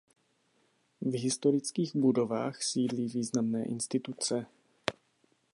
V 1.01 1.17
historických 1.17 1.95
budovách 1.95 2.63
sídlí 2.63 3.07
významné 3.07 3.65
instituce. 3.65 4.45